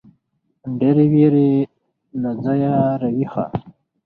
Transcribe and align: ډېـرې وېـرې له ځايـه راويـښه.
ډېـرې 0.79 1.05
وېـرې 1.13 1.49
له 2.21 2.31
ځايـه 2.43 2.71
راويـښه. 3.01 3.45